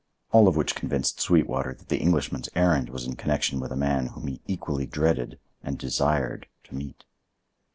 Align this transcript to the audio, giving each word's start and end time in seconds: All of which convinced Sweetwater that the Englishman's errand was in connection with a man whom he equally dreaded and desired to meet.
All 0.31 0.47
of 0.47 0.55
which 0.55 0.73
convinced 0.73 1.19
Sweetwater 1.21 1.75
that 1.75 1.89
the 1.89 1.99
Englishman's 1.99 2.49
errand 2.55 2.89
was 2.89 3.05
in 3.05 3.15
connection 3.17 3.59
with 3.59 3.71
a 3.71 3.75
man 3.75 4.07
whom 4.07 4.25
he 4.25 4.41
equally 4.47 4.87
dreaded 4.87 5.37
and 5.61 5.77
desired 5.77 6.47
to 6.63 6.73
meet. 6.73 7.05